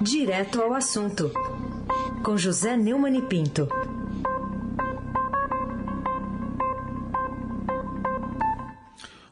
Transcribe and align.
Direto 0.00 0.62
ao 0.62 0.72
assunto, 0.72 1.30
com 2.24 2.34
José 2.34 2.74
Neumann 2.74 3.18
e 3.18 3.22
Pinto. 3.22 3.68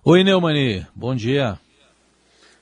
Oi, 0.05 0.23
Neumani, 0.23 0.87
bom 0.95 1.15
dia. 1.15 1.59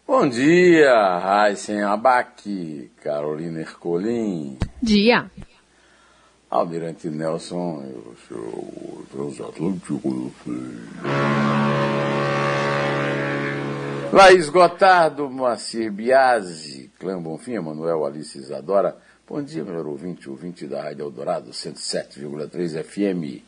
Bom 0.07 0.29
dia, 0.29 1.19
Raíssen 1.19 1.83
Abac, 1.83 2.91
Carolina 3.03 3.63
Ercolim. 3.63 4.57
Dia. 4.81 5.29
Almirante 6.49 7.09
Nelson, 7.09 7.83
eu 7.93 8.17
sou 8.29 8.39
o 8.39 9.07
transatlântico. 9.11 10.33
Laís 14.13 14.49
Gotardo, 14.49 15.29
Moacir 15.29 15.91
Biasi, 15.91 16.91
Clã 16.99 17.21
Bonfim, 17.21 17.55
Emanuel 17.55 18.05
Alice 18.05 18.39
Isadora. 18.39 18.97
Bom 19.29 19.43
dia, 19.43 19.65
melhor 19.65 19.87
ouvinte, 19.87 20.31
ouvinte 20.31 20.67
da 20.67 20.83
Rádio 20.83 21.05
Eldorado, 21.05 21.51
107,3 21.51 22.83
FM. 22.85 23.43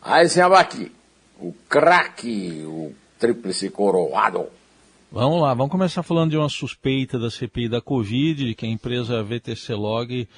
Raíssen 0.00 0.42
Abac, 0.42 0.92
o 1.40 1.52
craque, 1.68 2.62
o 2.66 2.92
tríplice 3.18 3.70
coroado. 3.70 4.46
Vamos 5.10 5.40
lá, 5.40 5.54
vamos 5.54 5.72
começar 5.72 6.02
falando 6.02 6.32
de 6.32 6.36
uma 6.36 6.48
suspeita 6.48 7.18
da 7.18 7.30
CPI 7.30 7.68
da 7.68 7.80
Covid, 7.80 8.46
de 8.46 8.54
que 8.54 8.66
a 8.66 8.68
empresa 8.68 9.22
VTC 9.22 9.74
Log 9.74 10.28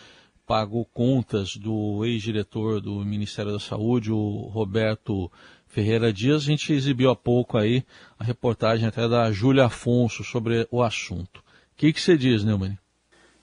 pagou 0.46 0.84
contas 0.94 1.56
do 1.56 2.04
ex-diretor 2.04 2.80
do 2.80 3.04
Ministério 3.04 3.52
da 3.52 3.58
Saúde, 3.58 4.12
o 4.12 4.48
Roberto 4.52 5.30
Ferreira 5.66 6.12
Dias. 6.12 6.42
A 6.42 6.46
gente 6.46 6.72
exibiu 6.72 7.10
há 7.10 7.16
pouco 7.16 7.58
aí 7.58 7.84
a 8.18 8.24
reportagem 8.24 8.86
até 8.86 9.08
da 9.08 9.30
Júlia 9.30 9.66
Afonso 9.66 10.24
sobre 10.24 10.66
o 10.70 10.82
assunto. 10.82 11.38
O 11.38 11.42
que, 11.76 11.92
que 11.92 12.00
você 12.00 12.16
diz, 12.16 12.42
Neumann? 12.44 12.78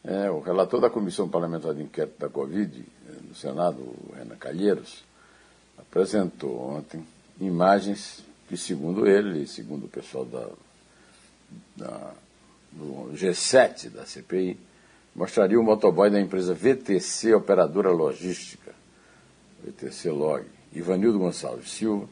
É, 0.04 0.30
o 0.30 0.41
relator 0.41 0.82
da 0.82 0.90
Comissão 0.90 1.30
Parlamentar 1.30 1.74
de 1.74 1.82
Inquérito 1.82 2.20
da 2.20 2.27
Covid, 2.27 2.84
eh, 3.07 3.12
no 3.27 3.34
Senado, 3.34 3.77
o 3.80 4.13
Renan 4.13 4.35
Calheiros, 4.35 5.04
apresentou 5.77 6.76
ontem 6.76 7.05
imagens 7.40 8.24
que, 8.49 8.58
segundo 8.58 9.08
ele, 9.08 9.48
segundo 9.48 9.85
o 9.85 9.90
pessoal 9.90 10.26
da, 10.26 10.49
da, 11.77 12.12
do 12.71 13.13
G7 13.13 13.90
da 13.91 14.05
CPI, 14.05 14.58
mostraria 15.15 15.60
o 15.60 15.63
motoboy 15.63 16.10
da 16.10 16.20
empresa 16.20 16.54
VTC 16.54 17.34
Operadora 17.34 17.90
Logística, 17.90 18.74
VTC 19.63 20.10
Log, 20.10 20.46
Ivanildo 20.74 21.20
Gonçalves 21.20 21.71
Silva, 21.71 22.07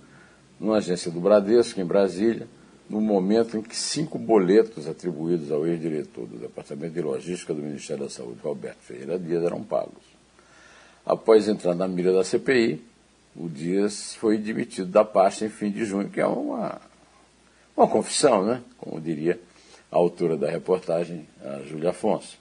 numa 0.59 0.77
agência 0.77 1.11
do 1.11 1.19
Bradesco, 1.19 1.79
em 1.79 1.85
Brasília, 1.85 2.47
no 2.89 2.99
momento 2.99 3.57
em 3.57 3.61
que 3.61 3.75
cinco 3.75 4.19
boletos 4.19 4.87
atribuídos 4.87 5.51
ao 5.51 5.65
ex-diretor 5.65 6.27
do 6.27 6.37
Departamento 6.37 6.93
de 6.93 7.01
Logística 7.01 7.53
do 7.53 7.61
Ministério 7.61 8.03
da 8.03 8.09
Saúde, 8.09 8.39
Roberto 8.43 8.79
Ferreira 8.79 9.17
Dias, 9.17 9.43
eram 9.43 9.63
pagos. 9.63 10.03
Após 11.05 11.47
entrar 11.47 11.73
na 11.73 11.87
mira 11.87 12.11
da 12.11 12.23
CPI, 12.23 12.83
o 13.35 13.47
Dias 13.47 14.13
foi 14.15 14.37
demitido 14.37 14.89
da 14.89 15.05
pasta 15.05 15.45
em 15.45 15.49
fim 15.49 15.71
de 15.71 15.85
junho, 15.85 16.09
que 16.09 16.19
é 16.19 16.27
uma, 16.27 16.81
uma 17.75 17.87
confissão, 17.87 18.45
né? 18.45 18.61
como 18.77 18.99
diria 18.99 19.39
a 19.89 19.95
autora 19.95 20.35
da 20.37 20.49
reportagem, 20.49 21.25
a 21.43 21.61
Júlia 21.61 21.91
Afonso. 21.91 22.37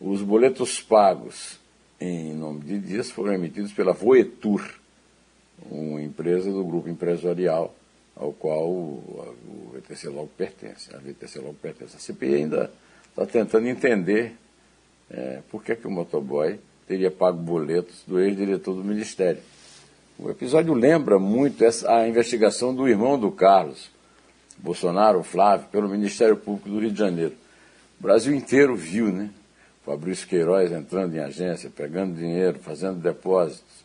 Os 0.00 0.20
boletos 0.20 0.80
pagos 0.80 1.60
em 2.00 2.34
nome 2.34 2.60
de 2.60 2.78
Dias 2.78 3.10
foram 3.10 3.34
emitidos 3.34 3.72
pela 3.72 3.92
Voetur, 3.92 4.79
uma 5.70 6.00
empresa 6.00 6.50
do 6.50 6.64
grupo 6.64 6.88
empresarial 6.88 7.74
ao 8.16 8.32
qual 8.32 8.68
o, 8.68 9.34
VTC 9.74 10.08
logo 10.08 10.30
pertence. 10.36 10.94
A 10.94 10.98
VTC 10.98 11.38
logo 11.38 11.54
pertence. 11.54 11.96
A 11.96 11.98
CPI 11.98 12.34
ainda 12.34 12.70
está 13.08 13.26
tentando 13.26 13.66
entender 13.66 14.36
é, 15.10 15.40
por 15.50 15.64
que, 15.64 15.74
que 15.74 15.86
o 15.86 15.90
motoboy 15.90 16.58
teria 16.86 17.10
pago 17.10 17.38
boletos 17.38 18.02
do 18.06 18.20
ex-diretor 18.20 18.74
do 18.74 18.84
Ministério. 18.84 19.40
O 20.18 20.28
episódio 20.30 20.74
lembra 20.74 21.18
muito 21.18 21.64
essa, 21.64 21.90
a 21.90 22.08
investigação 22.08 22.74
do 22.74 22.86
irmão 22.86 23.18
do 23.18 23.30
Carlos, 23.30 23.90
Bolsonaro, 24.58 25.22
Flávio, 25.22 25.68
pelo 25.68 25.88
Ministério 25.88 26.36
Público 26.36 26.68
do 26.68 26.78
Rio 26.78 26.90
de 26.90 26.98
Janeiro. 26.98 27.34
O 27.98 28.02
Brasil 28.02 28.34
inteiro 28.34 28.76
viu, 28.76 29.10
né? 29.10 29.30
Fabrício 29.84 30.28
Queiroz 30.28 30.70
entrando 30.70 31.14
em 31.14 31.20
agência, 31.20 31.70
pegando 31.74 32.14
dinheiro, 32.14 32.58
fazendo 32.58 33.00
depósitos. 33.00 33.80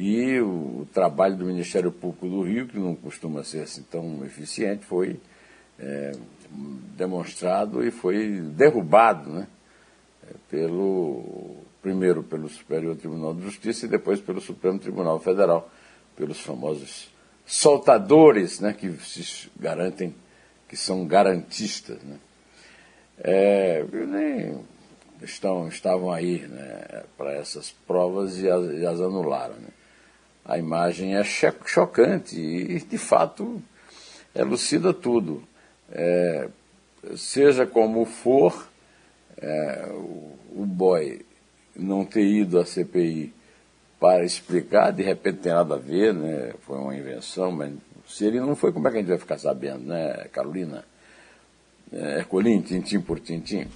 E 0.00 0.40
o, 0.40 0.86
trabalho 0.94 1.36
do 1.36 1.44
Ministério 1.44 1.90
Público 1.90 2.28
do 2.28 2.42
Rio, 2.42 2.68
que 2.68 2.78
não 2.78 2.94
costuma 2.94 3.42
ser 3.42 3.62
assim 3.62 3.82
tão 3.82 4.24
eficiente, 4.24 4.86
foi 4.86 5.18
é, 5.76 6.12
demonstrado 6.96 7.84
e 7.84 7.90
foi 7.90 8.40
derrubado, 8.40 9.28
né? 9.28 9.48
Pelo, 10.48 11.56
primeiro 11.82 12.22
pelo 12.22 12.48
Superior 12.48 12.94
Tribunal 12.94 13.34
de 13.34 13.42
Justiça 13.42 13.86
e 13.86 13.88
depois 13.88 14.20
pelo 14.20 14.40
Supremo 14.40 14.78
Tribunal 14.78 15.18
Federal, 15.18 15.68
pelos 16.14 16.38
famosos 16.38 17.10
soltadores 17.44 18.60
né, 18.60 18.72
que 18.72 18.92
se 19.02 19.50
garantem, 19.58 20.14
que 20.68 20.76
são 20.76 21.06
garantistas. 21.06 22.00
Né? 22.04 22.18
É, 23.18 23.84
nem 24.06 24.60
estão, 25.22 25.66
estavam 25.66 26.12
aí 26.12 26.46
né, 26.46 27.04
para 27.16 27.32
essas 27.32 27.74
provas 27.84 28.38
e 28.38 28.48
as, 28.48 28.70
e 28.74 28.86
as 28.86 29.00
anularam. 29.00 29.54
Né? 29.54 29.68
A 30.48 30.56
imagem 30.56 31.14
é 31.14 31.22
chocante 31.22 32.40
e, 32.40 32.80
de 32.80 32.96
fato, 32.96 33.62
elucida 34.34 34.94
tudo. 34.94 35.42
É, 35.90 36.48
seja 37.16 37.66
como 37.66 38.06
for, 38.06 38.66
é, 39.36 39.88
o, 39.90 40.38
o 40.56 40.66
boy 40.66 41.20
não 41.76 42.02
ter 42.04 42.24
ido 42.24 42.58
à 42.58 42.64
CPI 42.64 43.32
para 44.00 44.24
explicar, 44.24 44.90
de 44.90 45.02
repente 45.02 45.40
tem 45.40 45.52
nada 45.52 45.74
a 45.74 45.78
ver, 45.78 46.14
né? 46.14 46.54
Foi 46.60 46.78
uma 46.78 46.96
invenção, 46.96 47.52
mas 47.52 47.72
se 48.08 48.24
ele 48.24 48.40
não 48.40 48.56
foi, 48.56 48.72
como 48.72 48.88
é 48.88 48.90
que 48.90 48.96
a 48.96 49.00
gente 49.00 49.08
vai 49.08 49.18
ficar 49.18 49.38
sabendo, 49.38 49.84
né, 49.84 50.28
Carolina? 50.32 50.84
É, 51.92 52.18
Herculin, 52.18 52.62
tintim 52.62 53.00
por 53.00 53.20
tintim. 53.20 53.66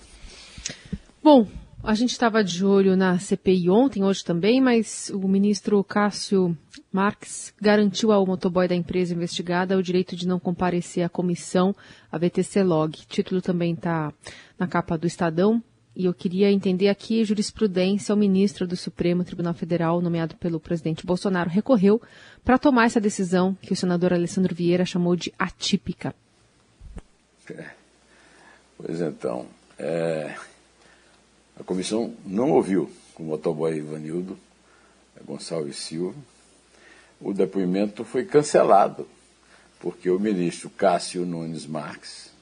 Bom, 1.22 1.46
a 1.82 1.94
gente 1.94 2.12
estava 2.12 2.44
de 2.44 2.65
olho 2.65 2.97
na 2.97 3.19
CPI 3.19 3.69
ontem, 3.69 4.04
hoje 4.04 4.25
também, 4.25 4.60
mas 4.60 5.10
o 5.12 5.26
ministro 5.26 5.82
Cássio 5.82 6.56
Marques 6.93 7.53
garantiu 7.60 8.12
ao 8.12 8.25
motoboy 8.25 8.69
da 8.69 8.75
empresa 8.75 9.15
investigada 9.15 9.76
o 9.76 9.82
direito 9.82 10.15
de 10.15 10.26
não 10.26 10.38
comparecer 10.38 11.04
à 11.04 11.09
comissão, 11.09 11.75
a 12.10 12.19
VTC 12.19 12.62
Log. 12.62 13.00
O 13.00 13.06
título 13.06 13.43
também 13.43 13.75
está 13.75 14.12
na 14.59 14.69
capa 14.69 14.97
do 14.97 15.06
Estadão. 15.06 15.62
E 15.94 16.06
eu 16.06 16.15
queria 16.15 16.50
entender 16.50 16.88
aqui 16.88 17.20
a 17.20 17.25
jurisprudência. 17.25 18.14
O 18.14 18.19
ministro 18.19 18.66
do 18.66 18.76
Supremo 18.76 19.25
Tribunal 19.25 19.53
Federal, 19.53 20.00
nomeado 20.00 20.37
pelo 20.37 20.60
presidente 20.60 21.04
Bolsonaro, 21.04 21.50
recorreu 21.50 22.00
para 22.44 22.59
tomar 22.59 22.87
essa 22.87 23.00
decisão 23.00 23.54
que 23.60 23.72
o 23.72 23.76
senador 23.76 24.12
Alessandro 24.12 24.54
Vieira 24.54 24.87
chamou 24.87 25.14
de 25.16 25.32
atípica. 25.38 26.14
É. 27.50 27.70
Pois 28.78 29.00
então, 29.00 29.47
é, 29.78 30.34
a 31.58 31.64
comissão 31.64 32.14
não 32.24 32.50
ouviu 32.50 32.90
o 33.18 33.22
motoboy 33.22 33.76
Ivanildo 33.76 34.38
Gonçalves 35.24 35.76
Silva. 35.76 36.18
O 37.20 37.32
depoimento 37.32 38.04
foi 38.04 38.24
cancelado, 38.24 39.06
porque 39.78 40.10
o 40.10 40.18
ministro 40.18 40.68
Cássio 40.70 41.24
Nunes 41.24 41.66
Marques 41.66 42.32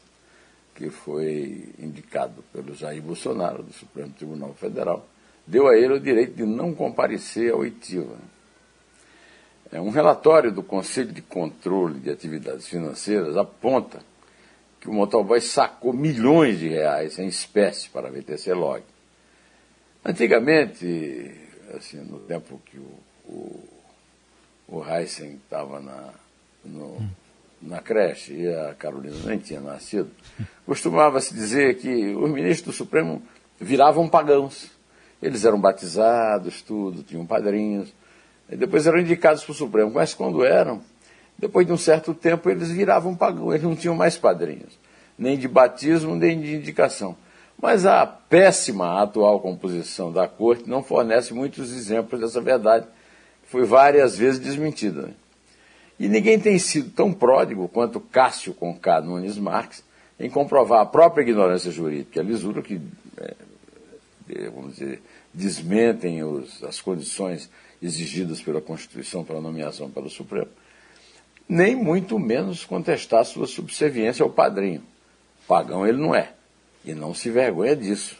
que 0.80 0.88
foi 0.88 1.68
indicado 1.78 2.42
pelo 2.54 2.74
Jair 2.74 3.02
Bolsonaro, 3.02 3.62
do 3.62 3.70
Supremo 3.70 4.14
Tribunal 4.16 4.54
Federal, 4.54 5.06
deu 5.46 5.68
a 5.68 5.76
ele 5.76 5.92
o 5.92 6.00
direito 6.00 6.32
de 6.32 6.46
não 6.46 6.74
comparecer 6.74 7.52
ao 7.52 7.66
ITIVA. 7.66 8.16
É, 9.70 9.78
um 9.78 9.90
relatório 9.90 10.50
do 10.50 10.62
Conselho 10.62 11.12
de 11.12 11.20
Controle 11.20 12.00
de 12.00 12.08
Atividades 12.08 12.66
Financeiras 12.66 13.36
aponta 13.36 14.00
que 14.80 14.88
o 14.88 14.92
motoboy 14.94 15.42
sacou 15.42 15.92
milhões 15.92 16.58
de 16.58 16.68
reais 16.68 17.18
em 17.18 17.26
espécie 17.26 17.90
para 17.90 18.08
a 18.08 18.10
VTC 18.10 18.54
Log. 18.54 18.82
Antigamente, 20.04 21.30
assim, 21.76 21.98
no 21.98 22.18
tempo 22.20 22.60
que 22.64 22.78
o, 22.78 22.98
o, 23.26 23.68
o 24.68 24.84
Heisen 24.84 25.38
estava 25.44 25.78
no, 26.64 26.96
na 27.60 27.80
creche 27.80 28.32
e 28.32 28.48
a 28.48 28.74
Carolina 28.74 29.16
nem 29.26 29.38
tinha 29.38 29.60
nascido, 29.60 30.10
costumava-se 30.64 31.34
dizer 31.34 31.76
que 31.76 32.14
os 32.14 32.30
ministros 32.30 32.74
do 32.74 32.78
Supremo 32.78 33.22
viravam 33.60 34.08
pagãos. 34.08 34.70
Eles 35.22 35.44
eram 35.44 35.60
batizados, 35.60 36.62
tudo, 36.62 37.02
tinham 37.02 37.26
padrinhos, 37.26 37.92
e 38.48 38.56
depois 38.56 38.86
eram 38.86 38.98
indicados 38.98 39.44
para 39.44 39.52
o 39.52 39.54
Supremo. 39.54 39.90
Mas 39.92 40.14
quando 40.14 40.42
eram, 40.42 40.82
depois 41.38 41.66
de 41.66 41.74
um 41.74 41.76
certo 41.76 42.14
tempo, 42.14 42.48
eles 42.48 42.70
viravam 42.70 43.14
pagãos, 43.14 43.50
eles 43.50 43.64
não 43.64 43.76
tinham 43.76 43.94
mais 43.94 44.16
padrinhos, 44.16 44.78
nem 45.18 45.36
de 45.38 45.46
batismo, 45.46 46.16
nem 46.16 46.40
de 46.40 46.54
indicação. 46.54 47.14
Mas 47.60 47.84
a 47.84 48.06
péssima 48.06 49.02
atual 49.02 49.40
composição 49.40 50.12
da 50.12 50.26
corte 50.26 50.68
não 50.68 50.82
fornece 50.82 51.34
muitos 51.34 51.72
exemplos 51.72 52.20
dessa 52.20 52.40
verdade, 52.40 52.86
que 53.42 53.50
foi 53.50 53.64
várias 53.64 54.16
vezes 54.16 54.40
desmentida. 54.40 55.02
Né? 55.02 55.14
E 55.98 56.08
ninguém 56.08 56.40
tem 56.40 56.58
sido 56.58 56.90
tão 56.90 57.12
pródigo 57.12 57.68
quanto 57.68 58.00
Cássio 58.00 58.54
Conká 58.54 59.00
Nunes 59.00 59.36
Marques 59.36 59.84
em 60.18 60.30
comprovar 60.30 60.80
a 60.80 60.86
própria 60.86 61.22
ignorância 61.22 61.70
jurídica, 61.70 62.20
a 62.20 62.22
lisura 62.22 62.62
que 62.62 62.80
é, 63.18 63.34
vamos 64.50 64.74
dizer, 64.74 65.02
desmentem 65.32 66.22
os, 66.22 66.62
as 66.64 66.80
condições 66.80 67.50
exigidas 67.82 68.40
pela 68.40 68.60
Constituição 68.60 69.24
para 69.24 69.40
nomeação 69.40 69.90
pelo 69.90 70.10
Supremo, 70.10 70.48
nem 71.48 71.74
muito 71.74 72.18
menos 72.18 72.64
contestar 72.64 73.24
sua 73.24 73.46
subserviência 73.46 74.22
ao 74.22 74.30
padrinho. 74.30 74.82
Pagão 75.48 75.86
ele 75.86 75.98
não 75.98 76.14
é. 76.14 76.32
E 76.84 76.94
não 76.94 77.14
se 77.14 77.30
vergonha 77.30 77.76
disso, 77.76 78.16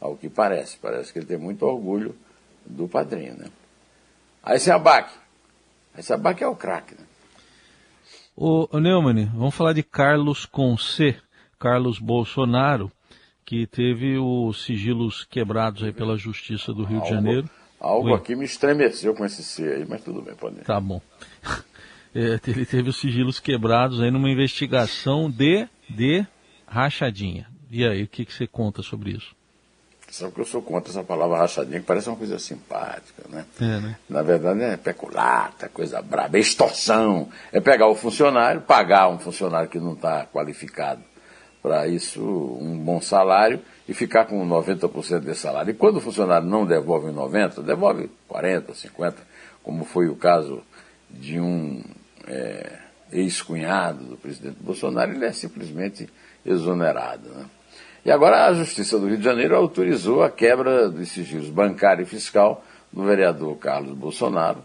ao 0.00 0.16
que 0.16 0.28
parece. 0.28 0.76
Parece 0.78 1.12
que 1.12 1.18
ele 1.18 1.26
tem 1.26 1.38
muito 1.38 1.64
orgulho 1.64 2.16
do 2.66 2.88
padrinho. 2.88 3.36
Né? 3.36 3.46
Aí 4.42 4.58
se 4.58 4.70
abaque. 4.70 5.16
Aí 5.94 6.02
se 6.02 6.12
abaque 6.12 6.42
é 6.42 6.48
o 6.48 6.56
craque. 6.56 6.94
Né? 6.94 7.06
O, 8.36 8.68
o 8.76 8.80
Neumann, 8.80 9.26
vamos 9.34 9.54
falar 9.54 9.72
de 9.72 9.82
Carlos 9.82 10.46
com 10.46 10.76
C, 10.76 11.16
Carlos 11.58 11.98
Bolsonaro, 11.98 12.90
que 13.44 13.66
teve 13.66 14.18
os 14.18 14.64
sigilos 14.64 15.24
quebrados 15.24 15.82
aí 15.82 15.92
pela 15.92 16.16
Justiça 16.16 16.72
do 16.72 16.84
Rio 16.84 16.98
algo, 16.98 17.08
de 17.08 17.14
Janeiro. 17.14 17.50
Algo 17.78 18.14
aqui 18.14 18.34
me 18.34 18.44
estremeceu 18.44 19.14
com 19.14 19.24
esse 19.24 19.42
C 19.44 19.62
aí, 19.64 19.86
mas 19.86 20.02
tudo 20.02 20.22
bem, 20.22 20.34
pode 20.34 20.56
ir. 20.58 20.64
Tá 20.64 20.80
bom. 20.80 21.00
É, 22.14 22.38
ele 22.46 22.66
teve 22.66 22.90
os 22.90 22.96
sigilos 22.96 23.40
quebrados 23.40 24.02
aí 24.02 24.10
numa 24.10 24.28
investigação 24.28 25.30
de, 25.30 25.66
de 25.88 26.26
rachadinha. 26.66 27.48
E 27.74 27.86
aí, 27.86 28.02
o 28.02 28.06
que, 28.06 28.26
que 28.26 28.34
você 28.34 28.46
conta 28.46 28.82
sobre 28.82 29.12
isso? 29.12 29.34
Sabe 30.10 30.32
que 30.32 30.42
eu 30.42 30.44
sou 30.44 30.60
contra 30.60 30.92
essa 30.92 31.02
palavra 31.02 31.38
rachadinha, 31.38 31.80
que 31.80 31.86
parece 31.86 32.06
uma 32.10 32.18
coisa 32.18 32.38
simpática, 32.38 33.24
né? 33.30 33.46
É, 33.58 33.80
né? 33.80 33.96
Na 34.10 34.20
verdade 34.20 34.60
é 34.60 34.76
peculata, 34.76 35.70
coisa 35.70 36.02
braba, 36.02 36.36
é 36.36 36.40
extorsão. 36.40 37.30
É 37.50 37.60
pegar 37.62 37.88
o 37.88 37.94
funcionário, 37.94 38.60
pagar 38.60 39.08
um 39.08 39.18
funcionário 39.18 39.70
que 39.70 39.78
não 39.80 39.94
está 39.94 40.26
qualificado 40.26 41.00
para 41.62 41.88
isso, 41.88 42.20
um 42.22 42.76
bom 42.76 43.00
salário, 43.00 43.58
e 43.88 43.94
ficar 43.94 44.26
com 44.26 44.46
90% 44.46 45.20
desse 45.20 45.40
salário. 45.40 45.70
E 45.70 45.74
quando 45.74 45.96
o 45.96 46.00
funcionário 46.00 46.46
não 46.46 46.66
devolve 46.66 47.10
90%, 47.10 47.62
devolve 47.62 48.10
40%, 48.28 48.66
50%, 48.74 49.14
como 49.62 49.86
foi 49.86 50.08
o 50.08 50.16
caso 50.16 50.62
de 51.08 51.40
um 51.40 51.82
é, 52.28 52.81
ex-cunhado 53.12 54.04
do 54.04 54.16
presidente 54.16 54.56
Bolsonaro, 54.60 55.12
ele 55.12 55.24
é 55.24 55.32
simplesmente 55.32 56.08
exonerado. 56.44 57.28
Né? 57.28 57.44
E 58.04 58.10
agora 58.10 58.46
a 58.46 58.54
Justiça 58.54 58.98
do 58.98 59.06
Rio 59.06 59.18
de 59.18 59.24
Janeiro 59.24 59.54
autorizou 59.54 60.22
a 60.22 60.30
quebra 60.30 60.88
dos 60.88 61.10
sigilos 61.10 61.50
bancário 61.50 62.02
e 62.02 62.06
fiscal 62.06 62.64
do 62.92 63.04
vereador 63.04 63.56
Carlos 63.56 63.94
Bolsonaro 63.94 64.64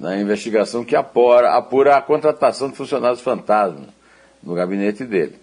na 0.00 0.18
investigação 0.18 0.82
que 0.82 0.96
apura, 0.96 1.54
apura 1.54 1.96
a 1.96 2.02
contratação 2.02 2.70
de 2.70 2.76
funcionários 2.76 3.20
fantasma 3.20 3.88
no 4.42 4.54
gabinete 4.54 5.04
dele. 5.04 5.36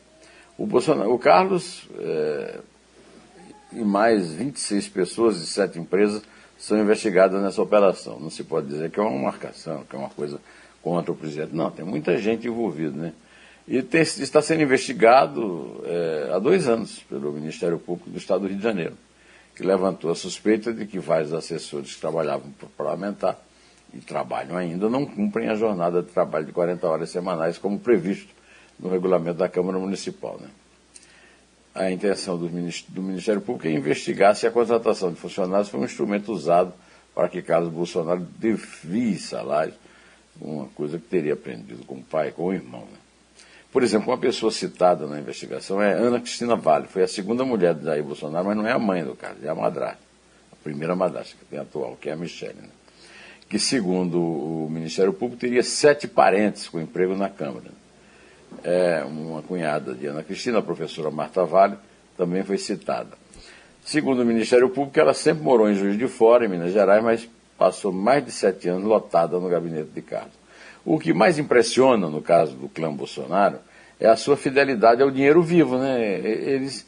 O, 0.58 0.66
Bolsonaro, 0.66 1.14
o 1.14 1.20
Carlos 1.20 1.88
é, 2.00 2.60
e 3.72 3.84
mais 3.84 4.34
26 4.34 4.88
pessoas 4.90 5.40
de 5.40 5.46
sete 5.46 5.78
empresas 5.78 6.24
são 6.58 6.80
investigadas 6.80 7.40
nessa 7.40 7.62
operação. 7.62 8.20
Não 8.20 8.32
se 8.32 8.44
pode 8.44 8.66
dizer 8.68 8.90
que 8.90 9.00
é 9.00 9.04
uma 9.04 9.26
marcação, 9.26 9.84
que 9.88 9.96
é 9.96 10.00
uma 10.00 10.10
coisa 10.10 10.40
contra 10.82 11.12
o 11.12 11.16
presidente. 11.16 11.56
Não, 11.56 11.70
tem 11.72 11.86
muita 11.86 12.18
gente 12.18 12.48
envolvida, 12.48 12.96
né? 12.96 13.14
E 13.68 13.82
tem, 13.82 14.02
está 14.02 14.42
sendo 14.42 14.64
investigado 14.64 15.84
é, 15.86 16.32
há 16.34 16.40
dois 16.40 16.68
anos 16.68 17.00
pelo 17.10 17.34
Ministério 17.34 17.78
Público 17.78 18.10
do 18.10 18.18
Estado 18.18 18.42
do 18.42 18.48
Rio 18.48 18.58
de 18.58 18.64
Janeiro, 18.64 18.96
que 19.56 19.64
levantou 19.64 20.10
a 20.10 20.16
suspeita 20.16 20.72
de 20.72 20.86
que 20.86 21.00
vários 21.00 21.34
assessores 21.34 21.96
que 21.96 22.00
trabalhavam 22.00 22.50
para 22.52 22.70
parlamentar 22.78 23.38
e 23.94 24.00
trabalham 24.00 24.56
ainda 24.56 24.90
não 24.90 25.06
cumprem 25.06 25.50
a 25.50 25.56
jornada 25.56 26.02
de 26.02 26.10
trabalho 26.10 26.46
de 26.46 26.54
40 26.54 26.88
horas 26.88 27.10
semanais 27.10 27.58
como 27.58 27.78
previsto 27.78 28.34
no 28.80 28.90
regulamento 28.90 29.40
da 29.40 29.50
Câmara 29.50 29.78
Municipal. 29.78 30.38
Né? 30.40 30.48
A 31.76 31.92
intenção 31.92 32.38
do 32.38 32.50
Ministério 33.02 33.42
Público 33.42 33.68
é 33.68 33.72
investigar 33.72 34.36
se 34.36 34.48
a 34.48 34.52
contratação 34.52 35.12
de 35.12 35.20
funcionários 35.20 35.70
foi 35.70 35.80
um 35.80 35.86
instrumento 35.86 36.32
usado 36.32 36.74
para 37.14 37.28
que 37.28 37.42
Carlos 37.42 37.72
Bolsonaro 37.72 38.22
devie 38.38 39.18
salários, 39.18 39.76
uma 40.42 40.68
coisa 40.68 40.98
que 40.98 41.06
teria 41.06 41.34
aprendido 41.34 41.86
com 41.86 41.96
o 41.96 42.04
pai, 42.04 42.32
com 42.32 42.46
o 42.46 42.54
irmão. 42.54 42.82
Né? 42.82 42.98
Por 43.72 43.84
exemplo, 43.84 44.10
uma 44.10 44.18
pessoa 44.18 44.52
citada 44.52 45.06
na 45.08 45.20
investigação 45.20 45.82
é 45.82 45.94
Ana 45.94 46.20
Cristina 46.20 46.56
Vale, 46.56 46.88
foi 46.88 47.04
a 47.04 47.08
segunda 47.08 47.44
mulher 47.44 47.74
de 47.74 47.86
Jair 47.86 48.04
Bolsonaro, 48.04 48.46
mas 48.46 48.58
não 48.58 48.68
é 48.68 48.72
a 48.72 48.80
mãe 48.80 49.04
do 49.04 49.16
cara, 49.16 49.36
é 49.44 49.50
a 49.50 49.56
madrasta, 49.56 50.00
a 50.52 50.56
primeira 50.64 50.96
madrasta 50.96 51.36
que 51.38 51.46
tem 51.46 51.60
atual, 51.60 51.98
que 52.00 52.10
é 52.10 52.14
a 52.14 52.16
Michelle, 52.16 52.56
né? 52.56 52.70
que 53.50 53.60
segundo 53.60 54.20
o 54.20 54.70
Ministério 54.70 55.14
Público 55.14 55.40
teria 55.40 55.64
sete 55.64 56.08
parentes 56.08 56.68
com 56.68 56.80
emprego 56.80 57.16
na 57.16 57.30
Câmara. 57.30 57.72
É 58.64 59.04
uma 59.06 59.42
cunhada 59.42 59.94
de 59.94 60.08
Ana 60.08 60.24
Cristina, 60.24 60.60
a 60.60 60.62
professora 60.62 61.12
Marta 61.12 61.46
Vale, 61.46 61.78
também 62.18 62.44
foi 62.44 62.58
citada. 62.58 63.12
Segundo 63.84 64.22
o 64.22 64.26
Ministério 64.26 64.70
Público, 64.70 65.00
ela 65.00 65.14
sempre 65.14 65.44
morou 65.44 65.70
em 65.70 65.76
Juiz 65.76 65.98
de 65.98 66.08
Fora, 66.08 66.46
em 66.46 66.50
Minas 66.50 66.74
Gerais, 66.74 67.02
mas 67.02 67.30
passou 67.58 67.92
mais 67.92 68.24
de 68.24 68.32
sete 68.32 68.70
anos 68.70 68.84
lotada 68.84 69.40
no 69.40 69.50
gabinete 69.50 69.90
de 69.94 70.02
Carlos. 70.02 70.34
O 70.86 71.00
que 71.00 71.14
mais 71.14 71.38
impressiona 71.38 72.10
no 72.10 72.22
caso 72.22 72.56
do 72.56 72.70
clã 72.70 72.94
Bolsonaro 72.94 73.60
é 74.00 74.08
a 74.08 74.16
sua 74.16 74.38
fidelidade 74.38 75.02
ao 75.02 75.12
dinheiro 75.12 75.42
vivo, 75.42 75.78
né? 75.78 76.02
Eles, 76.20 76.86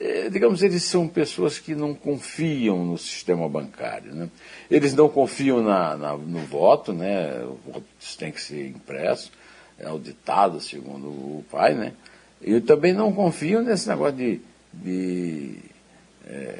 é, 0.00 0.28
digamos, 0.28 0.62
eles 0.62 0.82
são 0.82 1.06
pessoas 1.08 1.58
que 1.58 1.74
não 1.74 1.94
confiam 1.94 2.84
no 2.84 2.98
sistema 2.98 3.48
bancário, 3.48 4.14
né? 4.14 4.28
Eles 4.70 4.92
não 4.94 5.08
confiam 5.08 5.62
na, 5.62 5.96
na, 5.96 6.16
no 6.16 6.40
voto, 6.40 6.92
né? 6.92 7.42
O 7.44 7.72
voto 7.72 7.86
tem 8.18 8.32
que 8.32 8.42
ser 8.42 8.68
impresso, 8.68 9.32
é 9.78 9.86
auditado, 9.86 10.60
segundo 10.60 11.06
o 11.06 11.44
pai, 11.50 11.74
né? 11.74 11.92
E 12.42 12.60
também 12.60 12.92
não 12.92 13.12
confiam 13.12 13.62
nesse 13.62 13.88
negócio 13.88 14.16
de, 14.16 14.40
de 14.72 15.58
é, 16.26 16.54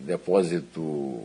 depósito 0.00 1.22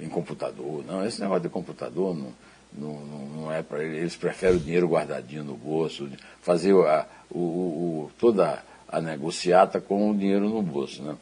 em 0.00 0.08
computador, 0.08 0.84
não. 0.86 1.04
Esse 1.04 1.20
negócio 1.20 1.42
de 1.42 1.48
computador 1.48 2.16
não 2.16 2.32
não, 2.72 3.00
não, 3.34 3.52
é 3.52 3.62
para 3.62 3.82
eles, 3.82 4.16
preferem 4.16 4.56
o 4.56 4.60
dinheiro 4.60 4.88
guardadinho 4.88 5.44
no 5.44 5.54
bolso, 5.54 6.08
fazer 6.42 6.74
a, 6.74 7.06
o, 7.30 7.38
o, 7.38 8.10
toda 8.18 8.62
a 8.88 9.00
negociata 9.00 9.80
com 9.80 10.10
o 10.10 10.16
dinheiro 10.16 10.48
no 10.48 10.62
bolso. 10.62 11.02
Né? 11.02 11.16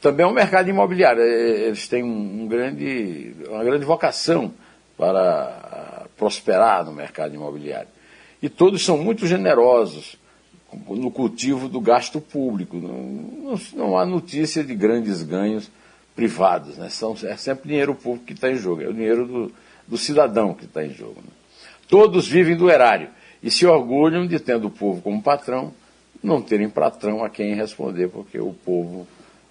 Também 0.00 0.24
é 0.24 0.28
um 0.28 0.32
mercado 0.32 0.68
imobiliário, 0.68 1.22
eles 1.22 1.88
têm 1.88 2.02
um, 2.02 2.46
grande, 2.46 3.34
uma 3.48 3.64
grande 3.64 3.84
vocação 3.84 4.52
para 4.96 6.06
prosperar 6.16 6.84
no 6.84 6.92
mercado 6.92 7.34
imobiliário. 7.34 7.88
E 8.42 8.48
todos 8.48 8.84
são 8.84 8.98
muito 8.98 9.26
generosos 9.26 10.16
no 10.88 11.10
cultivo 11.10 11.68
do 11.68 11.80
gasto 11.80 12.20
público. 12.20 12.76
Não, 12.76 13.02
não, 13.02 13.60
não 13.74 13.98
há 13.98 14.06
notícia 14.06 14.62
de 14.62 14.74
grandes 14.74 15.22
ganhos 15.22 15.70
privados, 16.20 16.76
né? 16.76 16.90
São, 16.90 17.16
é 17.24 17.34
sempre 17.34 17.68
dinheiro 17.68 17.94
público 17.94 18.26
que 18.26 18.34
está 18.34 18.50
em 18.50 18.56
jogo, 18.56 18.82
é 18.82 18.88
o 18.88 18.92
dinheiro 18.92 19.26
do, 19.26 19.52
do 19.88 19.96
cidadão 19.96 20.52
que 20.52 20.66
está 20.66 20.84
em 20.84 20.92
jogo. 20.92 21.14
Né? 21.16 21.32
Todos 21.88 22.28
vivem 22.28 22.54
do 22.54 22.70
erário 22.70 23.08
e 23.42 23.50
se 23.50 23.64
orgulham 23.64 24.26
de, 24.26 24.38
tendo 24.38 24.66
o 24.66 24.70
povo 24.70 25.00
como 25.00 25.22
patrão, 25.22 25.72
não 26.22 26.42
terem 26.42 26.68
patrão 26.68 27.24
a 27.24 27.30
quem 27.30 27.54
responder, 27.54 28.08
porque 28.08 28.38
o 28.38 28.52
povo 28.52 29.08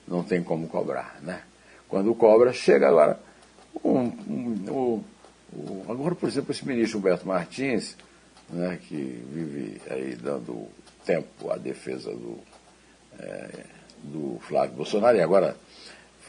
não 0.07 0.21
tem 0.21 0.43
como 0.43 0.67
cobrar. 0.67 1.17
Né? 1.23 1.41
Quando 1.87 2.13
cobra, 2.13 2.53
chega 2.53 2.87
agora. 2.87 3.19
Um, 3.83 4.11
um, 4.29 5.03
um, 5.51 5.83
agora, 5.89 6.13
por 6.13 6.29
exemplo, 6.29 6.51
esse 6.51 6.67
ministro 6.67 6.99
Humberto 6.99 7.27
Martins, 7.27 7.97
né, 8.47 8.77
que 8.87 9.23
vive 9.33 9.81
aí 9.89 10.15
dando 10.15 10.67
tempo 11.03 11.51
à 11.51 11.57
defesa 11.57 12.11
do, 12.11 12.37
é, 13.17 13.49
do 14.03 14.37
Flávio 14.41 14.75
Bolsonaro, 14.75 15.17
e 15.17 15.21
agora 15.21 15.57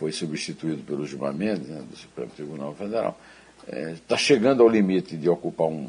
foi 0.01 0.11
substituído 0.11 0.83
pelo 0.83 1.07
Gilmar 1.07 1.33
Mendes, 1.33 1.69
né, 1.69 1.81
do 1.89 1.97
Supremo 1.97 2.31
Tribunal 2.35 2.75
Federal 2.75 3.17
está 3.95 4.15
é, 4.15 4.19
chegando 4.19 4.63
ao 4.63 4.69
limite 4.69 5.17
de 5.17 5.29
ocupar 5.29 5.69
um. 5.69 5.89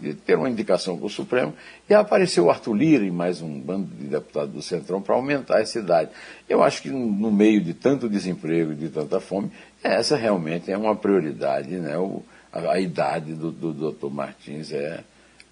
de 0.00 0.14
ter 0.14 0.36
uma 0.36 0.48
indicação 0.48 0.96
para 0.96 1.06
o 1.06 1.10
Supremo, 1.10 1.54
e 1.88 1.94
apareceu 1.94 2.46
o 2.46 2.50
Arthur 2.50 2.74
Lira 2.74 3.04
e 3.04 3.10
mais 3.10 3.40
um 3.40 3.60
bando 3.60 3.86
de 3.94 4.06
deputados 4.06 4.52
do 4.52 4.62
Centrão 4.62 5.00
para 5.00 5.14
aumentar 5.14 5.60
essa 5.60 5.78
idade. 5.78 6.10
Eu 6.48 6.62
acho 6.62 6.82
que 6.82 6.90
no 6.90 7.30
meio 7.30 7.60
de 7.60 7.74
tanto 7.74 8.08
desemprego 8.08 8.72
e 8.72 8.76
de 8.76 8.88
tanta 8.88 9.20
fome, 9.20 9.50
essa 9.82 10.16
realmente 10.16 10.70
é 10.70 10.76
uma 10.76 10.96
prioridade, 10.96 11.76
né? 11.76 11.96
O, 11.98 12.22
a, 12.52 12.72
a, 12.72 12.80
idade 12.80 13.34
do, 13.34 13.50
do 13.50 13.72
doutor 13.72 14.12
Martins 14.12 14.72
é. 14.72 15.04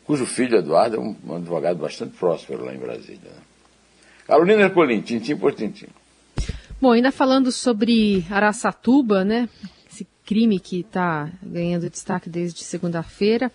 cujo 0.05 0.27
filho 0.27 0.57
Eduardo 0.57 0.97
é 0.97 1.01
um, 1.01 1.15
um 1.27 1.37
advogado 1.37 1.79
bastante 1.79 2.17
próspero 2.17 2.65
lá 2.65 2.75
em 2.75 2.79
Brasília. 2.79 3.21
Né? 3.25 3.43
Carolina 4.27 4.63
Ercolim, 4.63 5.03
tintim 5.03 5.37
por 5.37 5.55
tintim. 5.55 5.89
Bom, 6.85 6.93
ainda 6.93 7.11
falando 7.11 7.51
sobre 7.51 8.27
Araçatuba, 8.31 9.25
né? 9.25 9.49
crime 10.23 10.61
que 10.61 10.81
está 10.81 11.33
ganhando 11.43 11.89
destaque 11.89 12.29
desde 12.29 12.63
segunda-feira. 12.63 13.51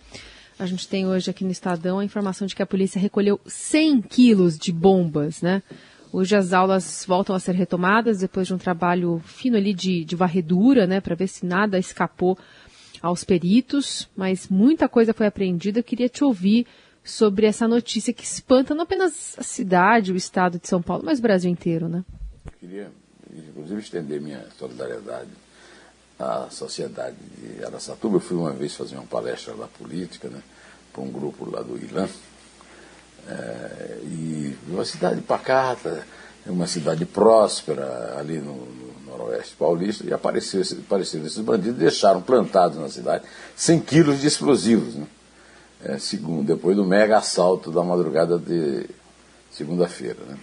A 0.58 0.66
gente 0.66 0.88
tem 0.88 1.06
hoje 1.06 1.30
aqui 1.30 1.44
no 1.44 1.52
Estadão 1.52 2.00
a 2.00 2.04
informação 2.04 2.48
de 2.48 2.56
que 2.56 2.64
a 2.64 2.66
polícia 2.66 3.00
recolheu 3.00 3.40
100 3.46 4.02
quilos 4.02 4.58
de 4.58 4.72
bombas, 4.72 5.44
né? 5.44 5.62
Hoje 6.12 6.36
as 6.36 6.54
aulas 6.54 7.06
voltam 7.08 7.36
a 7.36 7.40
ser 7.40 7.54
retomadas 7.54 8.18
depois 8.18 8.48
de 8.48 8.56
um 8.56 8.58
trabalho 8.58 9.22
fino 9.24 9.58
ali 9.58 9.76
de, 9.76 10.04
de 10.04 10.16
varredura, 10.16 10.88
né, 10.88 11.00
para 11.00 11.14
ver 11.14 11.28
se 11.28 11.46
nada 11.46 11.78
escapou 11.78 12.36
aos 13.00 13.24
peritos, 13.24 14.10
mas 14.18 14.48
muita 14.48 14.90
coisa 14.90 15.14
foi 15.14 15.28
apreendida. 15.28 15.78
Eu 15.78 15.84
queria 15.84 16.10
te 16.10 16.24
ouvir 16.24 16.66
sobre 17.04 17.46
essa 17.46 17.68
notícia 17.68 18.12
que 18.12 18.24
espanta 18.24 18.74
não 18.74 18.86
apenas 18.86 19.38
a 19.38 19.44
cidade, 19.44 20.12
o 20.12 20.18
estado 20.18 20.58
de 20.58 20.68
São 20.68 20.82
Paulo, 20.82 21.04
mas 21.06 21.20
o 21.20 21.22
Brasil 21.22 21.52
inteiro, 21.52 21.88
né? 21.88 22.04
Eu 22.44 22.54
queria 22.60 22.92
inclusive 23.34 23.80
estender 23.80 24.22
minha 24.22 24.46
solidariedade 24.58 25.30
à 26.18 26.48
sociedade 26.50 27.16
de 27.38 27.64
Aracatuba. 27.64 28.18
Eu 28.18 28.20
fui 28.20 28.38
uma 28.38 28.52
vez 28.52 28.76
fazer 28.76 28.96
uma 28.96 29.06
palestra 29.06 29.54
lá 29.54 29.68
política, 29.68 30.28
né, 30.30 30.42
para 30.92 31.02
um 31.02 31.12
grupo 31.12 31.50
lá 31.50 31.62
do 31.62 31.78
Irã. 31.78 32.08
É, 33.28 34.00
e 34.04 34.58
uma 34.68 34.86
cidade 34.86 35.22
pacata, 35.22 36.06
uma 36.46 36.68
cidade 36.68 37.06
próspera 37.06 38.18
ali 38.18 38.40
no, 38.40 38.56
no 38.56 38.90
noroeste 39.06 39.56
paulista, 39.56 40.06
e 40.06 40.14
apareceu, 40.14 40.62
apareceram 40.80 41.26
esses 41.26 41.40
bandidos 41.40 41.80
deixaram 41.80 42.22
plantados 42.22 42.78
na 42.78 42.90
cidade 42.90 43.24
100 43.56 43.80
quilos 43.82 44.22
de 44.22 44.28
explosivos, 44.28 44.96
né? 44.96 45.08
É, 45.82 45.98
segundo, 45.98 46.46
depois 46.46 46.76
do 46.76 46.84
mega 46.84 47.18
assalto 47.18 47.72
da 47.72 47.82
madrugada 47.82 48.38
de 48.38 48.86
segunda-feira. 49.50 50.20
Né? 50.28 50.38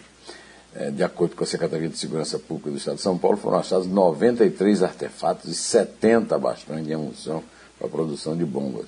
É, 0.78 0.90
de 0.90 1.02
acordo 1.02 1.34
com 1.34 1.42
a 1.42 1.46
Secretaria 1.46 1.88
de 1.88 1.96
Segurança 1.96 2.38
Pública 2.38 2.70
do 2.70 2.76
Estado 2.76 2.96
de 2.96 3.02
São 3.02 3.16
Paulo, 3.16 3.38
foram 3.38 3.58
achados 3.58 3.86
93 3.86 4.82
artefatos 4.82 5.50
e 5.50 5.54
70 5.54 6.38
bastões 6.38 6.84
de 6.84 6.92
emulsão 6.92 7.42
para 7.78 7.86
a 7.86 7.90
produção 7.90 8.36
de 8.36 8.44
bombas. 8.44 8.86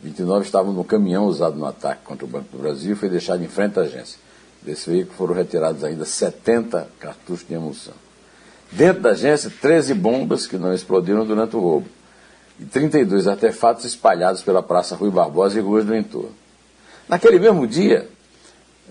29 0.00 0.44
estavam 0.44 0.72
no 0.72 0.84
caminhão 0.84 1.24
usado 1.24 1.56
no 1.56 1.66
ataque 1.66 2.02
contra 2.04 2.24
o 2.24 2.28
Banco 2.28 2.46
do 2.52 2.58
Brasil 2.58 2.92
e 2.92 2.94
foi 2.94 3.08
deixado 3.08 3.42
em 3.42 3.48
frente 3.48 3.76
à 3.78 3.82
agência. 3.82 4.20
Desse 4.62 4.88
veículo 4.88 5.16
foram 5.16 5.34
retirados 5.34 5.82
ainda 5.82 6.04
70 6.04 6.86
cartuchos 7.00 7.46
de 7.48 7.54
emulsão. 7.54 7.94
Dentro 8.70 9.02
da 9.02 9.10
agência, 9.10 9.50
13 9.60 9.94
bombas 9.94 10.46
que 10.46 10.56
não 10.56 10.72
explodiram 10.72 11.26
durante 11.26 11.56
o 11.56 11.60
roubo 11.60 11.88
e 12.60 12.64
32 12.64 13.26
artefatos 13.26 13.84
espalhados 13.84 14.42
pela 14.42 14.62
Praça 14.62 14.94
Rui 14.94 15.10
Barbosa 15.10 15.58
e 15.58 15.62
ruas 15.62 15.84
do 15.84 15.94
entorno. 15.94 16.32
Naquele 17.08 17.38
mesmo 17.40 17.66
dia, 17.66 18.08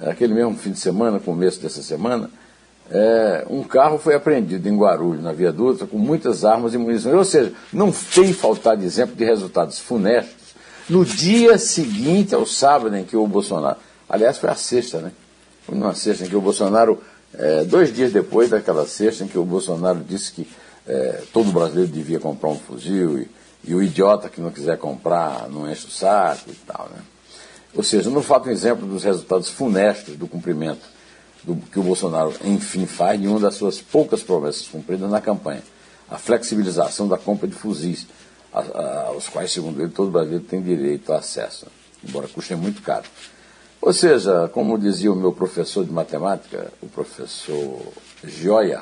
aquele 0.02 0.34
mesmo 0.34 0.56
fim 0.56 0.72
de 0.72 0.80
semana, 0.80 1.20
começo 1.20 1.62
dessa 1.62 1.82
semana, 1.82 2.30
é, 2.90 3.46
um 3.50 3.64
carro 3.64 3.98
foi 3.98 4.16
apreendido 4.16 4.70
em 4.70 4.78
Guarulhos, 4.78 5.24
na 5.24 5.32
Via 5.32 5.52
Dutra, 5.52 5.88
com 5.88 5.98
muitas 5.98 6.46
armas 6.46 6.74
e 6.74 6.78
munições. 6.78 7.16
Ou 7.16 7.26
seja, 7.26 7.54
não 7.74 7.92
tem 7.92 8.32
faltado 8.32 8.84
exemplo 8.84 9.16
de 9.16 9.24
resultados 9.24 9.80
funestos 9.80 10.54
no 10.88 11.04
dia 11.04 11.58
seguinte 11.58 12.36
ao 12.36 12.46
sábado 12.46 12.96
em 12.96 13.04
que 13.04 13.18
o 13.18 13.26
Bolsonaro. 13.28 13.78
Aliás, 14.08 14.38
foi 14.38 14.50
a 14.50 14.56
sexta, 14.56 15.00
né? 15.00 15.12
Foi 15.66 15.76
numa 15.76 15.96
sexta 15.96 16.26
em 16.26 16.30
que 16.30 16.36
o 16.36 16.42
Bolsonaro, 16.42 17.02
é, 17.34 17.64
dois 17.64 17.92
dias 17.92 18.12
depois 18.12 18.52
daquela 18.52 18.86
sexta 18.86 19.24
em 19.24 19.28
que 19.28 19.38
o 19.38 19.44
Bolsonaro 19.44 20.02
disse 20.08 20.32
que 20.32 20.48
é, 20.88 21.24
todo 21.34 21.52
brasileiro 21.52 21.92
devia 21.92 22.20
comprar 22.20 22.50
um 22.50 22.60
fuzil 22.60 23.18
e, 23.20 23.30
e, 23.64 23.74
o 23.74 23.82
idiota 23.82 24.30
que 24.30 24.40
não 24.40 24.52
quiser 24.52 24.78
comprar 24.78 25.50
não 25.50 25.70
enche 25.70 25.88
o 25.88 25.90
saco 25.90 26.52
e 26.52 26.56
tal, 26.68 26.88
né? 26.94 27.02
Ou 27.76 27.84
seja, 27.84 28.10
não 28.10 28.24
falta 28.24 28.50
um 28.50 28.52
exemplo 28.52 28.88
dos 28.88 29.04
resultados 29.04 29.50
funestos 29.50 30.16
do 30.16 30.28
cumprimento 30.28 30.96
do 31.44 31.56
que 31.56 31.78
o 31.78 31.84
Bolsonaro, 31.84 32.34
enfim, 32.44 32.86
faz 32.86 33.20
de 33.20 33.28
uma 33.28 33.40
das 33.40 33.56
suas 33.56 33.80
poucas 33.80 34.24
promessas 34.24 34.68
cumpridas 34.68 35.10
na 35.12 35.22
campanha, 35.22 35.62
a 36.10 36.18
flexibilização 36.18 37.08
da 37.08 37.18
compra 37.18 37.48
de 37.48 37.54
fuzis, 37.54 38.08
a, 38.52 38.62
a, 38.62 39.08
aos 39.08 39.28
quais, 39.28 39.52
segundo 39.52 39.82
ele, 39.82 39.92
todo 39.92 40.10
brasileiro 40.10 40.46
tem 40.46 40.62
direito 40.62 41.12
a 41.12 41.18
acesso, 41.18 41.68
embora 42.04 42.28
custem 42.28 42.58
muito 42.58 42.82
caro. 42.82 43.06
Ou 43.82 43.94
seja, 43.94 44.50
como 44.54 44.80
dizia 44.80 45.12
o 45.12 45.16
meu 45.16 45.34
professor 45.34 45.86
de 45.86 45.92
matemática, 45.92 46.72
o 46.82 46.88
professor 46.88 47.94
Gioia, 48.24 48.82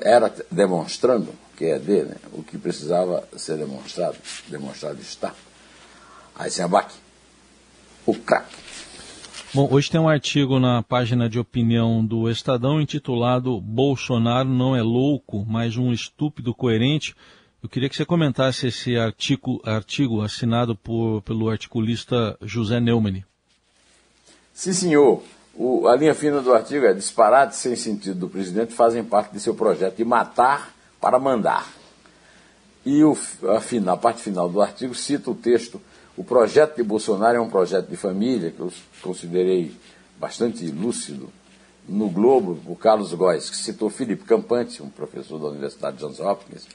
era 0.00 0.32
demonstrando, 0.50 1.28
que 1.56 1.66
é 1.66 1.78
dele, 1.78 2.10
né, 2.10 2.16
o 2.32 2.42
que 2.42 2.56
precisava 2.56 3.24
ser 3.36 3.58
demonstrado, 3.58 4.16
demonstrado 4.48 5.00
está. 5.00 5.34
Aí 6.34 6.50
se 6.50 6.62
abaque 6.62 7.01
o 8.06 8.14
craque. 8.14 8.62
Bom, 9.54 9.68
hoje 9.70 9.90
tem 9.90 10.00
um 10.00 10.08
artigo 10.08 10.58
na 10.58 10.82
página 10.82 11.28
de 11.28 11.38
opinião 11.38 12.02
do 12.02 12.30
Estadão 12.30 12.80
intitulado 12.80 13.60
Bolsonaro 13.60 14.48
não 14.48 14.74
é 14.74 14.80
louco, 14.80 15.44
mas 15.46 15.76
um 15.76 15.92
estúpido 15.92 16.54
coerente. 16.54 17.14
Eu 17.62 17.68
queria 17.68 17.88
que 17.88 17.94
você 17.94 18.06
comentasse 18.06 18.66
esse 18.66 18.96
artigo, 18.96 19.60
artigo 19.62 20.22
assinado 20.22 20.74
por, 20.74 21.20
pelo 21.20 21.50
articulista 21.50 22.34
José 22.40 22.80
Neumann. 22.80 23.22
Sim, 24.54 24.72
senhor. 24.72 25.22
O, 25.54 25.86
a 25.86 25.94
linha 25.96 26.14
fina 26.14 26.40
do 26.40 26.54
artigo 26.54 26.86
é 26.86 26.94
disparates 26.94 27.58
sem 27.58 27.76
sentido 27.76 28.20
do 28.20 28.28
presidente 28.30 28.72
fazem 28.72 29.04
parte 29.04 29.32
de 29.32 29.40
seu 29.40 29.54
projeto 29.54 29.96
de 29.96 30.04
matar 30.04 30.74
para 30.98 31.18
mandar. 31.18 31.70
E 32.86 33.04
o, 33.04 33.14
a, 33.44 33.92
a 33.92 33.96
parte 33.98 34.22
final 34.22 34.48
do 34.48 34.62
artigo 34.62 34.94
cita 34.94 35.30
o 35.30 35.34
texto 35.34 35.78
o 36.16 36.22
projeto 36.22 36.76
de 36.76 36.82
Bolsonaro 36.82 37.38
é 37.38 37.40
um 37.40 37.48
projeto 37.48 37.88
de 37.88 37.96
família, 37.96 38.50
que 38.50 38.60
eu 38.60 38.72
considerei 39.00 39.74
bastante 40.18 40.66
lúcido. 40.66 41.30
No 41.88 42.08
Globo, 42.08 42.60
o 42.66 42.76
Carlos 42.76 43.12
Góes, 43.12 43.50
que 43.50 43.56
citou 43.56 43.90
Felipe 43.90 44.24
Campante, 44.24 44.82
um 44.82 44.88
professor 44.88 45.38
da 45.38 45.48
Universidade 45.48 45.96
de 45.96 46.04
Johns 46.04 46.20
Hopkins, 46.20 46.66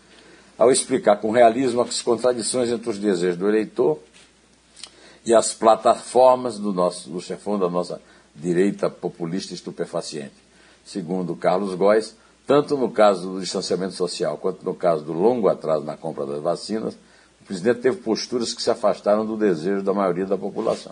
ao 0.57 0.71
explicar 0.71 1.17
com 1.17 1.31
realismo 1.31 1.81
as 1.81 2.01
contradições 2.01 2.69
entre 2.69 2.89
os 2.89 2.97
desejos 2.97 3.37
do 3.37 3.47
eleitor 3.47 3.99
e 5.23 5.33
as 5.33 5.53
plataformas 5.53 6.57
do, 6.57 6.73
nosso, 6.73 7.09
do 7.09 7.21
chefão 7.21 7.59
da 7.59 7.69
nossa 7.69 8.01
direita 8.35 8.89
populista 8.89 9.53
estupefaciente. 9.53 10.35
Segundo 10.83 11.35
Carlos 11.35 11.75
Góes, 11.75 12.15
tanto 12.45 12.75
no 12.75 12.89
caso 12.89 13.33
do 13.33 13.39
distanciamento 13.39 13.93
social 13.93 14.37
quanto 14.37 14.65
no 14.65 14.73
caso 14.73 15.03
do 15.03 15.13
longo 15.13 15.47
atraso 15.47 15.85
na 15.85 15.95
compra 15.95 16.25
das 16.25 16.41
vacinas, 16.41 16.97
presidente 17.47 17.79
teve 17.79 17.97
posturas 17.97 18.53
que 18.53 18.61
se 18.61 18.69
afastaram 18.69 19.25
do 19.25 19.37
desejo 19.37 19.81
da 19.81 19.93
maioria 19.93 20.25
da 20.25 20.37
população. 20.37 20.91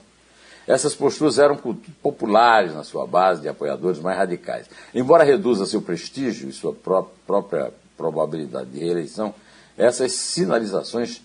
Essas 0.68 0.96
posturas 0.96 1.38
eram 1.38 1.60
populares 2.02 2.74
na 2.74 2.84
sua 2.84 3.06
base 3.06 3.42
de 3.42 3.48
apoiadores 3.48 4.00
mais 4.00 4.18
radicais. 4.18 4.68
Embora 4.94 5.24
reduza 5.24 5.66
seu 5.66 5.82
prestígio 5.82 6.50
e 6.50 6.54
sua 6.54 6.74
pró 6.74 7.08
própria 7.28 7.72
probabilidade 7.96 8.72
de 8.72 8.80
reeleição, 8.80 9.34
essas 9.78 10.14
sinalizações 10.14 11.22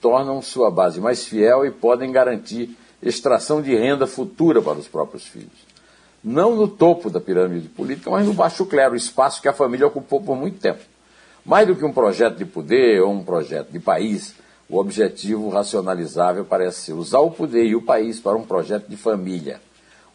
tornam 0.00 0.40
sua 0.40 0.70
base 0.70 1.00
mais 1.00 1.24
fiel 1.24 1.66
e 1.66 1.70
podem 1.70 2.12
garantir 2.12 2.76
extração 3.02 3.60
de 3.60 3.74
renda 3.74 4.06
futura 4.06 4.62
para 4.62 4.78
os 4.78 4.86
próprios 4.86 5.26
filhos. 5.26 5.64
Não 6.22 6.54
no 6.54 6.68
topo 6.68 7.10
da 7.10 7.20
pirâmide 7.20 7.68
política, 7.68 8.10
mas 8.10 8.26
no 8.26 8.32
baixo 8.32 8.64
clero, 8.64 8.94
espaço 8.96 9.42
que 9.42 9.48
a 9.48 9.52
família 9.52 9.86
ocupou 9.86 10.22
por 10.22 10.36
muito 10.36 10.58
tempo. 10.58 10.80
Mais 11.44 11.66
do 11.66 11.76
que 11.76 11.84
um 11.84 11.92
projeto 11.92 12.36
de 12.36 12.44
poder 12.44 13.02
ou 13.02 13.12
um 13.12 13.22
projeto 13.22 13.70
de 13.70 13.78
país, 13.78 14.34
o 14.68 14.78
objetivo 14.78 15.50
racionalizável 15.50 16.44
parece 16.44 16.80
ser 16.80 16.92
usar 16.94 17.18
o 17.18 17.30
poder 17.30 17.64
e 17.64 17.76
o 17.76 17.82
país 17.82 18.18
para 18.18 18.36
um 18.36 18.44
projeto 18.44 18.88
de 18.88 18.96
família. 18.96 19.60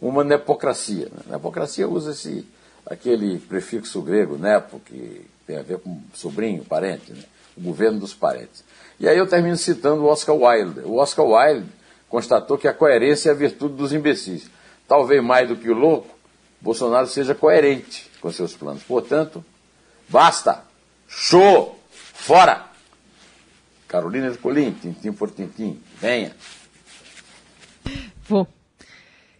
Uma 0.01 0.23
nepocracia. 0.23 1.05
Né? 1.05 1.21
Nepocracia 1.27 1.87
usa 1.87 2.11
esse, 2.11 2.47
aquele 2.85 3.37
prefixo 3.37 4.01
grego, 4.01 4.37
nepo, 4.37 4.79
que 4.79 5.25
tem 5.45 5.57
a 5.57 5.61
ver 5.61 5.77
com 5.79 6.01
sobrinho, 6.13 6.63
parente, 6.63 7.11
né? 7.11 7.23
o 7.55 7.61
governo 7.61 7.99
dos 7.99 8.13
parentes. 8.13 8.63
E 8.99 9.07
aí 9.07 9.17
eu 9.17 9.27
termino 9.27 9.55
citando 9.55 10.03
o 10.03 10.07
Oscar 10.07 10.35
Wilde. 10.35 10.79
O 10.81 10.95
Oscar 10.95 11.25
Wilde 11.25 11.69
constatou 12.09 12.57
que 12.57 12.67
a 12.67 12.73
coerência 12.73 13.29
é 13.29 13.31
a 13.31 13.35
virtude 13.35 13.75
dos 13.75 13.93
imbecis. 13.93 14.49
Talvez 14.87 15.23
mais 15.23 15.47
do 15.47 15.55
que 15.55 15.69
o 15.69 15.75
louco, 15.75 16.07
Bolsonaro 16.59 17.05
seja 17.07 17.35
coerente 17.35 18.09
com 18.19 18.31
seus 18.31 18.55
planos. 18.55 18.81
Portanto, 18.83 19.45
basta! 20.09 20.68
Show! 21.09 21.77
Fora! 21.89 22.69
Carolina 23.87 24.27
Ercolim, 24.27 24.71
tintim 24.71 25.11
por 25.11 25.31
tintim. 25.31 25.79
Venha! 25.99 26.35
Vou. 28.27 28.47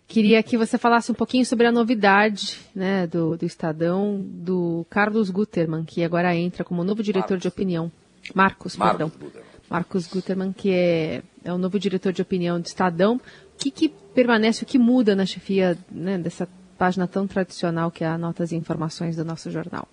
Queria 0.07 0.41
que 0.41 0.57
você 0.57 0.75
falasse 0.79 1.11
um 1.11 1.15
pouquinho 1.15 1.45
sobre 1.45 1.67
a 1.67 1.71
novidade 1.71 2.59
né, 2.73 3.05
do, 3.05 3.37
do 3.37 3.45
Estadão, 3.45 4.19
do 4.19 4.83
Carlos 4.89 5.29
Gutermann, 5.29 5.85
que 5.85 6.03
agora 6.03 6.35
entra 6.35 6.63
como 6.63 6.83
novo 6.83 7.03
diretor 7.03 7.33
Marcos. 7.33 7.41
de 7.43 7.47
opinião. 7.47 7.91
Marcos, 8.33 8.75
Marcos 8.75 8.97
perdão. 8.97 9.19
Gutermann. 9.19 9.49
Marcos 9.69 10.07
Gutermann, 10.07 10.51
que 10.51 10.71
é, 10.71 11.21
é 11.43 11.53
o 11.53 11.59
novo 11.59 11.77
diretor 11.77 12.11
de 12.11 12.23
opinião 12.23 12.59
do 12.59 12.65
Estadão. 12.65 13.17
O 13.17 13.57
que, 13.59 13.69
que 13.69 13.89
permanece, 13.89 14.63
o 14.63 14.65
que 14.65 14.79
muda 14.79 15.15
na 15.15 15.27
chefia 15.27 15.77
né, 15.91 16.17
dessa 16.17 16.49
página 16.75 17.07
tão 17.07 17.27
tradicional 17.27 17.91
que 17.91 18.03
é 18.03 18.07
a 18.07 18.17
Notas 18.17 18.51
e 18.51 18.55
Informações 18.55 19.15
do 19.15 19.23
nosso 19.23 19.51
jornal? 19.51 19.87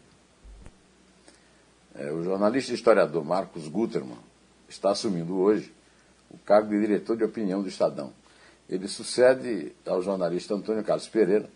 É, 1.99 2.13
o 2.13 2.23
jornalista 2.23 2.73
e 2.73 2.75
historiador 2.75 3.25
Marcos 3.25 3.69
Gutermann 3.69 4.19
está 4.69 4.91
assumindo 4.91 5.39
hoje 5.39 5.73
o 6.31 6.37
cargo 6.39 6.69
de 6.69 6.81
diretor 6.81 7.17
de 7.17 7.25
opinião 7.25 7.63
do 7.63 7.69
Estadão. 7.69 8.13
Ele 8.69 8.87
sucede 8.87 9.73
ao 9.87 10.03
jornalista 10.03 10.55
Antônio 10.55 10.85
Carlos 10.85 11.09
Pereira. 11.09 11.49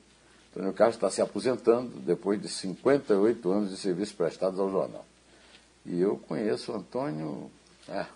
Antônio 0.51 0.73
Carlos 0.73 0.97
está 0.97 1.11
se 1.11 1.21
aposentando 1.21 1.91
depois 2.01 2.41
de 2.41 2.49
58 2.49 3.51
anos 3.51 3.71
de 3.71 3.77
serviços 3.77 4.15
prestados 4.15 4.59
ao 4.59 4.71
jornal. 4.71 5.05
E 5.85 6.01
eu 6.01 6.17
conheço 6.17 6.73
o 6.73 6.77
Antônio. 6.77 7.51
É, 7.89 8.07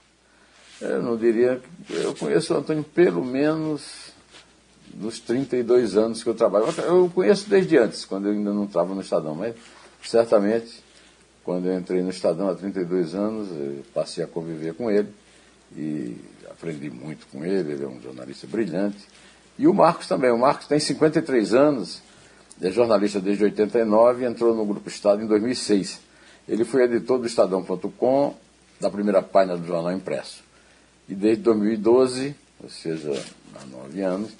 eu 0.81 1.02
não 1.02 1.16
diria. 1.16 1.61
Eu 1.90 2.14
conheço 2.14 2.54
o 2.54 2.57
Antônio 2.57 2.85
pelo 2.85 3.25
menos 3.25 4.12
dos 4.87 5.19
32 5.21 5.97
anos 5.97 6.23
que 6.23 6.28
eu 6.28 6.35
trabalho. 6.35 6.66
Eu 6.78 7.11
conheço 7.14 7.50
desde 7.50 7.76
antes, 7.76 8.04
quando 8.04 8.28
eu 8.28 8.33
ainda 8.33 8.52
não 8.52 8.64
estava 8.64 8.95
no 8.95 9.00
Estadão, 9.00 9.35
mas 9.35 9.54
certamente 10.02 10.84
quando 11.44 11.66
eu 11.66 11.78
entrei 11.78 12.02
no 12.02 12.10
Estadão 12.10 12.48
há 12.48 12.54
32 12.54 13.14
anos, 13.14 13.48
passei 13.92 14.24
a 14.24 14.26
conviver 14.26 14.74
com 14.74 14.90
ele 14.90 15.08
e 15.76 16.16
aprendi 16.50 16.90
muito 16.90 17.26
com 17.26 17.44
ele, 17.44 17.72
ele 17.72 17.84
é 17.84 17.88
um 17.88 18.00
jornalista 18.00 18.46
brilhante. 18.46 18.98
E 19.58 19.68
o 19.68 19.74
Marcos 19.74 20.08
também, 20.08 20.30
o 20.30 20.38
Marcos 20.38 20.66
tem 20.66 20.80
53 20.80 21.54
anos 21.54 22.02
é 22.60 22.70
jornalista 22.70 23.20
desde 23.20 23.44
89 23.44 24.22
e 24.22 24.26
entrou 24.26 24.54
no 24.54 24.64
Grupo 24.64 24.88
Estado 24.88 25.22
em 25.22 25.26
2006. 25.26 26.00
Ele 26.48 26.64
foi 26.64 26.84
editor 26.84 27.18
do 27.18 27.26
Estadão.com, 27.26 28.34
da 28.80 28.90
primeira 28.90 29.22
página 29.22 29.56
do 29.56 29.66
jornal 29.66 29.92
impresso. 29.92 30.42
E 31.08 31.14
desde 31.14 31.42
2012, 31.42 32.34
ou 32.62 32.68
seja, 32.68 33.24
há 33.56 33.66
nove 33.66 34.00
anos, 34.02 34.30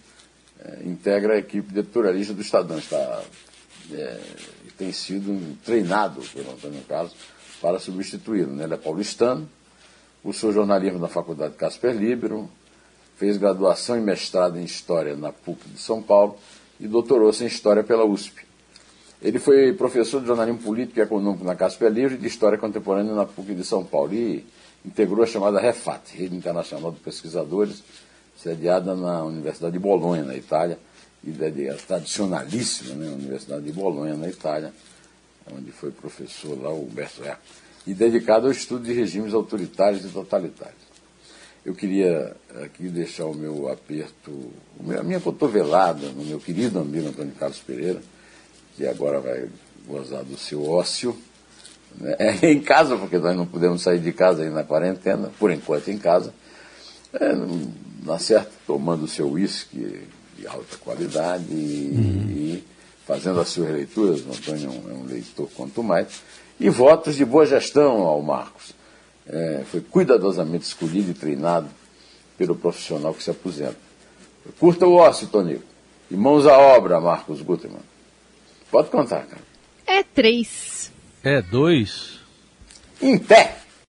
é, 0.61 0.85
integra 0.85 1.35
a 1.35 1.39
equipe 1.39 1.73
de 1.73 1.81
editorialista 1.81 2.33
do 2.33 2.41
Estadão. 2.41 2.79
Está, 2.79 3.23
é, 3.93 4.21
tem 4.79 4.93
sido 4.93 5.57
treinado 5.65 6.21
pelo 6.33 6.53
Antônio 6.53 6.83
Carlos 6.89 7.13
para 7.61 7.79
substituí-lo. 7.79 8.53
Né? 8.53 8.65
Ele 8.65 8.75
é 8.75 8.77
paulistano, 8.77 9.49
cursou 10.23 10.53
jornalismo 10.53 10.99
na 10.99 11.09
Faculdade 11.09 11.55
Casper 11.55 11.95
Libero, 11.95 12.49
fez 13.17 13.37
graduação 13.37 13.97
e 13.97 14.01
mestrado 14.01 14.59
em 14.59 14.65
História 14.65 15.17
na 15.17 15.33
PUC 15.33 15.69
de 15.69 15.81
São 15.81 16.03
Paulo 16.03 16.37
e 16.81 16.89
doutorou-se 16.89 17.45
em 17.45 17.47
História 17.47 17.85
pela 17.85 18.05
USP. 18.05 18.45
Ele 19.23 19.39
foi 19.39 19.73
professor 19.73 20.21
de 20.21 20.27
jornalismo 20.27 20.61
político 20.61 20.99
e 20.99 21.03
econômico 21.03 21.45
na 21.45 21.55
Casper 21.55 21.91
Livre 21.91 22.17
e 22.17 22.19
de 22.19 22.27
História 22.27 22.59
Contemporânea 22.59 23.15
na 23.15 23.25
PUC 23.25 23.55
de 23.55 23.65
São 23.65 23.85
Paulo 23.85 24.13
e 24.13 24.45
integrou 24.85 25.23
a 25.23 25.27
chamada 25.27 25.59
REFAT, 25.59 26.15
Rede 26.15 26.37
Internacional 26.37 26.93
de 26.93 27.01
Pesquisadores, 27.01 27.83
sediada 28.37 28.95
na 28.95 29.25
Universidade 29.25 29.73
de 29.73 29.79
Bolonha, 29.79 30.25
na 30.25 30.37
Itália, 30.37 30.79
e 31.27 31.75
tradicionalíssima 31.87 32.95
né, 32.95 33.09
Universidade 33.09 33.65
de 33.65 33.73
Bolonha, 33.73 34.15
na 34.15 34.29
Itália, 34.29 34.73
onde 35.53 35.73
foi 35.73 35.91
professor 35.91 36.61
lá, 36.61 36.71
o 36.71 36.85
Humberto 36.85 37.25
Eco, 37.25 37.41
e 37.87 37.95
dedicado 37.95 38.47
ao 38.47 38.53
estudo 38.53 38.85
de 38.85 38.93
regimes 38.93 39.33
autoritários 39.33 40.05
e 40.05 40.09
totalitários. 40.09 40.85
Eu 41.65 41.75
queria 41.75 42.37
aqui 42.63 42.89
deixar 42.89 43.25
o 43.25 43.35
meu 43.35 43.71
aperto, 43.71 44.53
a 44.99 45.03
minha 45.03 45.21
cotovelada 45.21 46.09
no 46.11 46.25
meu 46.25 46.39
querido 46.39 46.79
amigo 46.79 47.09
Antônio 47.09 47.33
Carlos 47.33 47.59
Pereira, 47.59 48.03
que 48.77 48.87
agora 48.87 49.19
vai 49.21 49.49
gozar 49.87 50.23
do 50.25 50.37
seu 50.37 50.69
ócio, 50.69 51.17
né? 51.99 52.17
É 52.43 52.53
em 52.53 52.61
casa, 52.61 52.97
porque 52.97 53.19
nós 53.19 53.37
não 53.37 53.47
podemos 53.47 53.83
sair 53.83 53.99
de 53.99 54.13
casa 54.13 54.43
aí 54.43 54.51
na 54.51 54.65
quarentena, 54.65 55.31
por 55.39 55.51
enquanto 55.51 55.89
em 55.89 55.99
casa, 55.99 56.35
é, 57.13 57.33
na 58.05 58.19
certa, 58.19 58.51
tomando 58.67 59.05
o 59.05 59.09
seu 59.09 59.31
uísque 59.31 60.03
de 60.37 60.47
alta 60.47 60.77
qualidade 60.79 61.45
e, 61.51 61.91
uhum. 61.93 62.31
e, 62.31 62.65
fazendo 63.07 63.41
as 63.41 63.49
suas 63.49 63.71
leituras, 63.71 64.21
o 64.21 64.31
Antônio 64.31 64.71
é 64.89 64.93
um 64.93 65.05
leitor 65.05 65.49
quanto 65.55 65.83
mais, 65.83 66.23
e 66.59 66.71
votos 66.71 67.17
de 67.17 67.25
boa 67.25 67.47
gestão 67.47 68.03
ao 68.03 68.23
Marcos 68.23 68.75
é, 69.27 69.63
foi 69.71 69.81
cuidadosamente 69.81 70.65
escolhido 70.65 71.11
e 71.11 71.15
treinado 71.15 71.69
pelo 72.37 72.55
profissional 72.55 73.15
que 73.15 73.23
se 73.23 73.31
aposenta. 73.31 73.77
Curta 74.59 74.87
o 74.87 74.95
ócio, 74.95 75.27
Tonico. 75.29 75.63
E 76.11 76.17
mãos 76.17 76.47
à 76.47 76.59
obra, 76.59 77.01
Marcos 77.01 77.41
Gutermann. 77.41 77.81
Pode 78.71 78.91
contar, 78.91 79.27
cara. 79.27 79.43
É 79.87 80.03
três. 80.03 80.93
É 81.23 81.41
dois. 81.41 82.21
Em 83.01 83.19
pé. 83.19 83.64